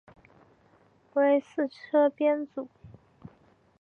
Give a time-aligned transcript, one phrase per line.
[1.13, 2.67] 为四车编组。